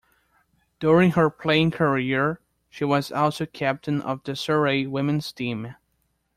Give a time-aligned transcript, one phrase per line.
[0.79, 5.75] During her playing career, she was also captain of the Surrey women's team.